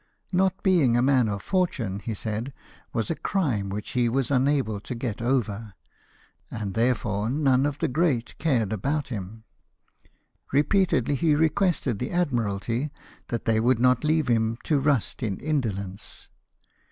[0.33, 2.53] "Not being a man of fortune," he said,"
[2.91, 5.75] was a crime which he was unable to get over,
[6.49, 9.43] and therefore none of the great cared about him."
[10.51, 12.89] Repeatedly he requested the Admiralty
[13.27, 16.29] that they would not leave him to rust in indolence.